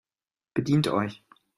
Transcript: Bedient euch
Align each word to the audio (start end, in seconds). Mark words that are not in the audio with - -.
Bedient 0.55 0.87
euch 0.87 1.21